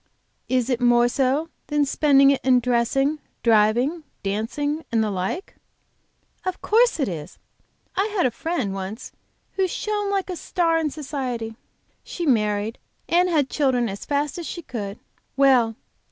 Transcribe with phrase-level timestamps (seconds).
[0.49, 5.53] "Is it more so than spending it in dressing, driving, dancing, and the like?"
[6.43, 7.37] "Of course it is.
[7.95, 9.11] I had a friend once
[9.51, 11.55] who shone like a star in society.
[12.03, 14.97] She married, and children as fast as she could.
[15.37, 15.75] Well!